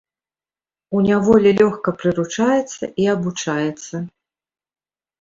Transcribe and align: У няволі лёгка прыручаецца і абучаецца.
У 0.95 1.01
няволі 1.07 1.49
лёгка 1.61 1.95
прыручаецца 2.01 2.93
і 3.05 3.09
абучаецца. 3.17 3.95